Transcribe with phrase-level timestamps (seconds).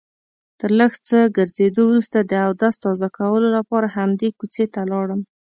[0.59, 5.21] تر لږ څه ګرځېدو وروسته د اودس تازه کولو لپاره همدې کوڅې ته لاړم.